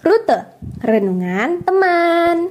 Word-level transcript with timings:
Rute. 0.00 0.48
Renungan 0.80 1.60
Teman. 1.60 2.48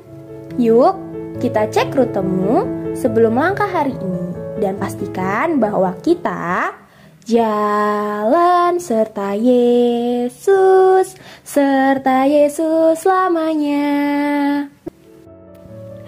Yuk, 0.62 0.94
kita 1.42 1.66
cek 1.66 1.98
rutemu 1.98 2.62
sebelum 2.94 3.42
langkah 3.42 3.66
hari 3.66 3.98
ini. 3.98 4.30
Dan 4.62 4.78
pastikan 4.78 5.58
bahwa 5.58 5.98
kita 6.06 6.78
Jalan 7.26 8.78
serta 8.78 9.34
Yesus 9.34 11.18
Serta 11.42 12.30
Yesus 12.30 13.02
selamanya. 13.02 14.70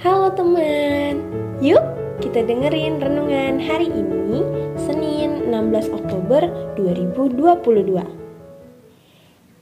Halo 0.05 0.29
teman. 0.37 1.25
Yuk, 1.57 1.81
kita 2.21 2.45
dengerin 2.45 3.01
renungan 3.01 3.57
hari 3.57 3.89
ini 3.89 4.45
Senin 4.77 5.49
16 5.49 5.89
Oktober 5.89 6.45
2022 6.77 8.05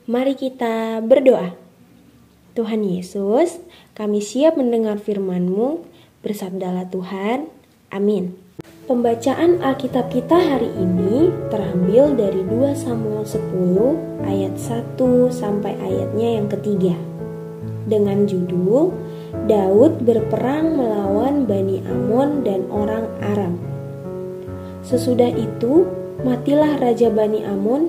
Mari 0.08 0.34
kita 0.36 1.04
berdoa 1.04 1.69
Tuhan 2.52 2.82
Yesus, 2.82 3.62
kami 3.94 4.18
siap 4.18 4.58
mendengar 4.58 4.98
firman-Mu, 4.98 5.86
bersabdalah 6.20 6.90
Tuhan. 6.90 7.46
Amin. 7.94 8.34
Pembacaan 8.90 9.62
Alkitab 9.62 10.10
kita 10.10 10.34
hari 10.34 10.66
ini 10.74 11.30
terambil 11.46 12.10
dari 12.18 12.42
2 12.42 12.74
Samuel 12.74 13.22
10 13.22 14.26
ayat 14.26 14.54
1 14.58 14.98
sampai 15.30 15.78
ayatnya 15.78 16.28
yang 16.42 16.50
ketiga. 16.50 16.98
Dengan 17.86 18.26
judul 18.26 18.90
Daud 19.46 20.02
berperang 20.02 20.74
melawan 20.74 21.46
Bani 21.46 21.78
Amon 21.86 22.42
dan 22.42 22.66
orang 22.74 23.06
Aram. 23.22 23.62
Sesudah 24.82 25.30
itu, 25.30 25.86
matilah 26.26 26.74
Raja 26.82 27.14
Bani 27.14 27.46
Amon 27.46 27.86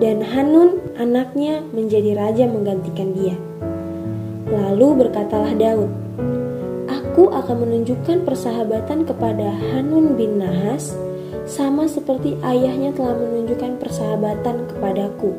dan 0.00 0.24
Hanun 0.24 0.80
anaknya 0.96 1.60
menjadi 1.76 2.16
raja 2.16 2.48
menggantikan 2.48 3.12
dia. 3.12 3.36
Lalu 4.48 5.04
berkatalah 5.04 5.52
Daud, 5.52 5.92
Aku 6.88 7.28
akan 7.28 7.66
menunjukkan 7.68 8.24
persahabatan 8.24 9.04
kepada 9.04 9.52
Hanun 9.74 10.14
bin 10.14 10.40
Nahas, 10.40 10.94
sama 11.44 11.84
seperti 11.90 12.38
ayahnya 12.40 12.94
telah 12.94 13.18
menunjukkan 13.18 13.76
persahabatan 13.82 14.70
kepadaku. 14.72 15.34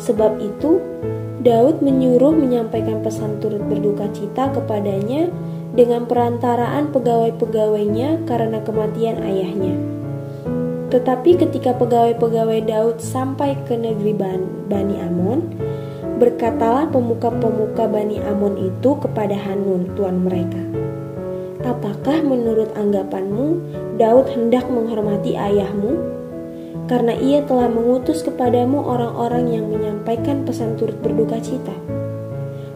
Sebab 0.00 0.40
itu, 0.42 0.82
Daud 1.44 1.78
menyuruh 1.84 2.34
menyampaikan 2.34 3.04
pesan 3.06 3.38
turut 3.38 3.62
berduka 3.70 4.10
cita 4.10 4.50
kepadanya 4.50 5.30
dengan 5.76 6.10
perantaraan 6.10 6.90
pegawai-pegawainya 6.90 8.26
karena 8.26 8.58
kematian 8.66 9.22
ayahnya. 9.22 9.78
Tetapi 10.88 11.36
ketika 11.36 11.76
pegawai-pegawai 11.76 12.64
Daud 12.64 12.98
sampai 12.98 13.54
ke 13.68 13.76
negeri 13.76 14.16
Bani 14.66 14.96
Amon, 15.04 15.67
Berkatalah 16.18 16.90
pemuka-pemuka 16.90 17.86
Bani 17.86 18.18
Amon 18.26 18.58
itu 18.58 18.98
kepada 18.98 19.38
Hanun, 19.38 19.86
tuan 19.94 20.18
mereka. 20.26 20.58
Apakah 21.62 22.26
menurut 22.26 22.74
anggapanmu 22.74 23.62
Daud 24.02 24.26
hendak 24.34 24.66
menghormati 24.66 25.38
ayahmu? 25.38 25.94
Karena 26.90 27.14
ia 27.14 27.46
telah 27.46 27.70
mengutus 27.70 28.26
kepadamu 28.26 28.82
orang-orang 28.82 29.46
yang 29.46 29.70
menyampaikan 29.70 30.42
pesan 30.42 30.74
turut 30.74 30.98
berduka 30.98 31.38
cita. 31.38 31.76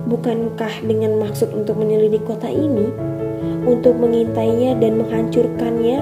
Bukankah 0.07 0.87
dengan 0.87 1.19
maksud 1.19 1.51
untuk 1.51 1.83
menyelidik 1.83 2.23
kota 2.23 2.47
ini, 2.47 2.95
untuk 3.67 3.99
mengintainya 3.99 4.79
dan 4.79 5.03
menghancurkannya, 5.03 5.99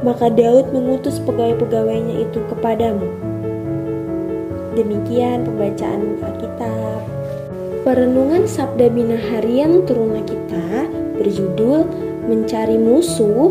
maka 0.00 0.32
Daud 0.32 0.72
mengutus 0.72 1.20
pegawai-pegawainya 1.28 2.24
itu 2.24 2.40
kepadamu?' 2.48 3.28
Demikian 4.70 5.42
pembacaan. 5.42 6.14
Perenungan 7.90 8.46
Sabda 8.46 8.86
Bina 8.86 9.18
Harian 9.18 9.82
Turuna 9.82 10.22
kita 10.22 10.86
berjudul 11.18 11.82
Mencari 12.30 12.78
Musuh. 12.78 13.50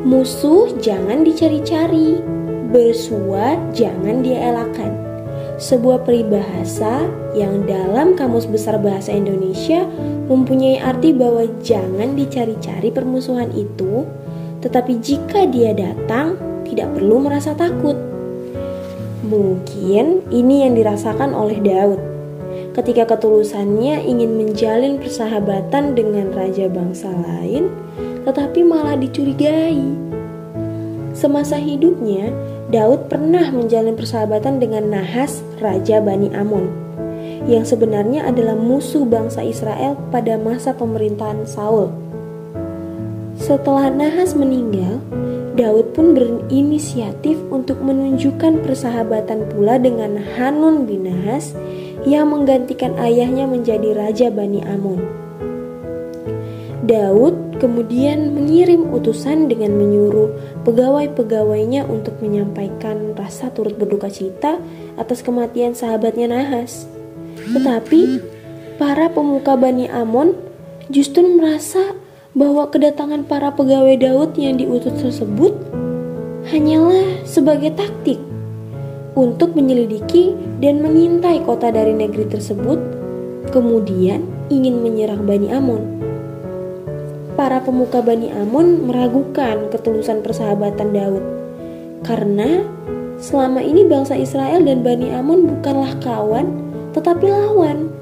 Musuh 0.00 0.72
jangan 0.80 1.20
dicari-cari, 1.20 2.24
bersua 2.72 3.60
jangan 3.76 4.24
dielakkan. 4.24 4.96
Sebuah 5.60 6.08
peribahasa 6.08 7.04
yang 7.36 7.68
dalam 7.68 8.16
Kamus 8.16 8.48
Besar 8.48 8.80
Bahasa 8.80 9.12
Indonesia 9.12 9.84
mempunyai 10.32 10.80
arti 10.80 11.12
bahwa 11.12 11.44
jangan 11.60 12.16
dicari-cari 12.16 12.88
permusuhan 12.88 13.52
itu, 13.52 14.08
tetapi 14.64 15.04
jika 15.04 15.44
dia 15.52 15.76
datang, 15.76 16.40
tidak 16.64 16.96
perlu 16.96 17.28
merasa 17.28 17.52
takut. 17.52 18.00
Mungkin 19.28 20.32
ini 20.32 20.64
yang 20.64 20.72
dirasakan 20.80 21.36
oleh 21.36 21.60
Daud 21.60 22.19
ketika 22.74 23.16
ketulusannya 23.16 24.06
ingin 24.06 24.38
menjalin 24.38 25.02
persahabatan 25.02 25.98
dengan 25.98 26.30
raja 26.30 26.70
bangsa 26.70 27.10
lain, 27.10 27.66
tetapi 28.22 28.62
malah 28.62 28.94
dicurigai. 28.94 29.82
Semasa 31.10 31.58
hidupnya, 31.58 32.30
Daud 32.70 33.10
pernah 33.10 33.50
menjalin 33.50 33.98
persahabatan 33.98 34.62
dengan 34.62 34.94
Nahas, 34.94 35.42
raja 35.58 35.98
Bani 35.98 36.30
Amon, 36.30 36.70
yang 37.50 37.66
sebenarnya 37.66 38.30
adalah 38.30 38.54
musuh 38.54 39.02
bangsa 39.02 39.42
Israel 39.42 39.98
pada 40.14 40.38
masa 40.38 40.70
pemerintahan 40.70 41.42
Saul. 41.50 41.90
Setelah 43.40 43.90
Nahas 43.90 44.38
meninggal, 44.38 45.02
Daud 45.58 45.92
pun 45.98 46.14
berinisiatif 46.14 47.36
untuk 47.50 47.82
menunjukkan 47.82 48.62
persahabatan 48.62 49.50
pula 49.50 49.82
dengan 49.82 50.14
Hanun 50.38 50.86
bin 50.86 51.10
Nahas 51.10 51.50
yang 52.08 52.32
menggantikan 52.32 52.96
ayahnya 52.96 53.44
menjadi 53.44 53.92
raja 53.92 54.26
Bani 54.32 54.64
Amon. 54.64 55.00
Daud 56.80 57.60
kemudian 57.60 58.32
mengirim 58.32 58.88
utusan 58.88 59.46
dengan 59.46 59.76
menyuruh 59.76 60.32
pegawai-pegawainya 60.64 61.84
untuk 61.84 62.16
menyampaikan 62.24 63.12
rasa 63.12 63.52
turut 63.52 63.76
berduka 63.76 64.08
cita 64.08 64.56
atas 64.96 65.20
kematian 65.20 65.76
sahabatnya 65.76 66.32
Nahas. 66.32 66.88
Tetapi 67.36 68.24
para 68.80 69.12
pemuka 69.12 69.60
Bani 69.60 69.92
Amon 69.92 70.32
justru 70.88 71.22
merasa 71.36 71.94
bahwa 72.32 72.64
kedatangan 72.72 73.28
para 73.28 73.52
pegawai 73.52 74.00
Daud 74.00 74.40
yang 74.40 74.56
diutus 74.56 74.96
tersebut 75.04 75.52
hanyalah 76.48 77.22
sebagai 77.28 77.76
taktik 77.76 78.29
untuk 79.20 79.52
menyelidiki 79.52 80.32
dan 80.64 80.80
mengintai 80.80 81.44
kota 81.44 81.68
dari 81.68 81.92
negeri 81.92 82.24
tersebut, 82.24 82.80
kemudian 83.52 84.24
ingin 84.48 84.80
menyerang 84.80 85.28
Bani 85.28 85.52
Amon. 85.52 86.00
Para 87.36 87.60
pemuka 87.60 88.00
Bani 88.00 88.32
Amon 88.32 88.88
meragukan 88.88 89.68
ketulusan 89.68 90.24
persahabatan 90.24 90.96
Daud 90.96 91.24
karena 92.00 92.64
selama 93.20 93.60
ini 93.60 93.84
bangsa 93.84 94.16
Israel 94.16 94.64
dan 94.64 94.80
Bani 94.80 95.12
Amon 95.12 95.44
bukanlah 95.44 95.92
kawan, 96.00 96.48
tetapi 96.96 97.28
lawan. 97.28 97.92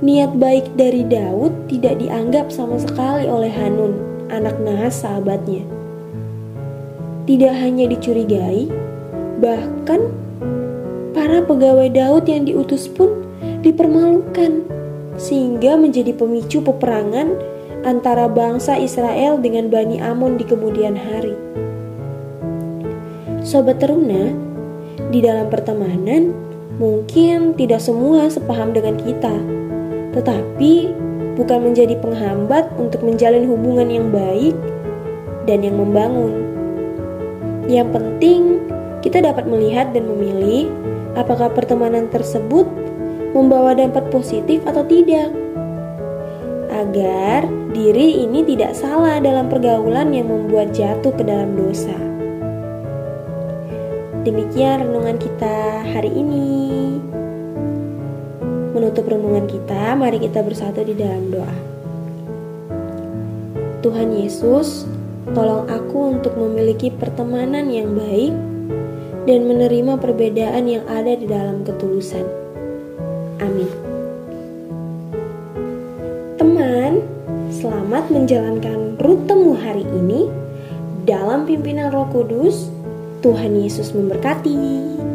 Niat 0.00 0.32
baik 0.40 0.80
dari 0.80 1.04
Daud 1.04 1.68
tidak 1.68 2.00
dianggap 2.00 2.48
sama 2.48 2.80
sekali 2.80 3.28
oleh 3.28 3.52
Hanun, 3.52 3.92
anak 4.32 4.56
Nahas 4.64 5.04
sahabatnya. 5.04 5.68
Tidak 7.28 7.52
hanya 7.52 7.84
dicurigai, 7.84 8.72
bahkan 9.40 10.12
para 11.16 11.42
pegawai 11.42 11.88
Daud 11.90 12.28
yang 12.28 12.46
diutus 12.46 12.86
pun 12.86 13.26
dipermalukan, 13.64 14.62
sehingga 15.16 15.74
menjadi 15.80 16.14
pemicu 16.14 16.60
peperangan 16.60 17.34
antara 17.82 18.28
bangsa 18.28 18.76
Israel 18.76 19.40
dengan 19.40 19.72
Bani 19.72 19.98
Amon 19.98 20.36
di 20.36 20.44
kemudian 20.44 20.94
hari. 20.94 21.34
Sobat 23.40 23.80
teruna, 23.80 24.30
di 25.08 25.24
dalam 25.24 25.48
pertemanan 25.48 26.36
mungkin 26.76 27.56
tidak 27.56 27.80
semua 27.80 28.28
sepaham 28.28 28.76
dengan 28.76 29.00
kita 29.00 29.32
tetapi 30.14 30.90
bukan 31.38 31.70
menjadi 31.70 31.94
penghambat 32.02 32.66
untuk 32.76 33.06
menjalin 33.06 33.46
hubungan 33.46 33.88
yang 33.88 34.06
baik 34.10 34.54
dan 35.46 35.62
yang 35.62 35.78
membangun. 35.78 36.34
Yang 37.70 37.88
penting, 37.94 38.42
kita 39.00 39.24
dapat 39.24 39.48
melihat 39.48 39.92
dan 39.96 40.04
memilih 40.08 40.68
apakah 41.16 41.48
pertemanan 41.50 42.06
tersebut 42.12 42.68
membawa 43.32 43.72
dampak 43.72 44.10
positif 44.10 44.60
atau 44.66 44.82
tidak, 44.84 45.30
agar 46.70 47.46
diri 47.70 48.26
ini 48.26 48.42
tidak 48.42 48.74
salah 48.74 49.22
dalam 49.22 49.46
pergaulan 49.46 50.10
yang 50.10 50.28
membuat 50.28 50.74
jatuh 50.74 51.14
ke 51.14 51.22
dalam 51.22 51.54
dosa. 51.54 51.94
Demikian 54.20 54.84
renungan 54.84 55.16
kita 55.16 55.86
hari 55.96 56.12
ini. 56.12 57.00
Menutup 58.76 59.08
renungan 59.08 59.48
kita, 59.48 59.96
mari 59.96 60.20
kita 60.20 60.44
bersatu 60.44 60.84
di 60.84 60.92
dalam 60.92 61.32
doa. 61.32 61.56
Tuhan 63.80 64.12
Yesus, 64.12 64.84
tolong 65.32 65.64
aku 65.72 66.20
untuk 66.20 66.36
memiliki 66.36 66.92
pertemanan 66.92 67.72
yang 67.72 67.96
baik 67.96 68.49
dan 69.28 69.44
menerima 69.44 70.00
perbedaan 70.00 70.64
yang 70.64 70.84
ada 70.88 71.12
di 71.12 71.26
dalam 71.28 71.60
ketulusan. 71.66 72.24
Amin. 73.40 73.70
Teman, 76.40 77.04
selamat 77.52 78.08
menjalankan 78.08 78.96
rutemu 78.96 79.52
hari 79.56 79.84
ini 79.84 80.28
dalam 81.04 81.44
pimpinan 81.44 81.92
Roh 81.92 82.08
Kudus. 82.08 82.68
Tuhan 83.20 83.60
Yesus 83.60 83.92
memberkati. 83.92 85.09